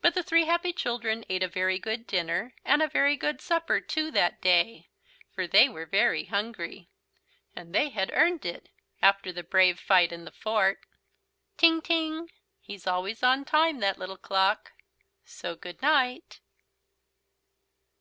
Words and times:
But 0.00 0.14
the 0.14 0.22
three 0.22 0.44
happy 0.44 0.72
children 0.72 1.24
ate 1.28 1.42
a 1.42 1.48
very 1.48 1.76
good 1.76 2.06
dinner 2.06 2.54
and 2.64 2.80
a 2.80 2.86
very 2.86 3.16
good 3.16 3.40
supper 3.40 3.80
too, 3.80 4.12
that 4.12 4.40
day, 4.40 4.90
for 5.34 5.48
they 5.48 5.68
were 5.68 5.86
very 5.86 6.26
hungry. 6.26 6.88
And 7.56 7.74
they 7.74 7.88
had 7.88 8.12
earned 8.14 8.44
it 8.46 8.68
after 9.02 9.32
the 9.32 9.42
brave 9.42 9.80
fight 9.80 10.12
in 10.12 10.24
the 10.24 10.30
fort. 10.30 10.82
"Ting 11.56 11.82
ting." 11.82 12.30
He's 12.60 12.86
always 12.86 13.24
on 13.24 13.44
time, 13.44 13.80
that 13.80 13.98
Little 13.98 14.16
Clock. 14.16 14.70
So 15.24 15.56
Good 15.56 15.82
night! 15.82 16.38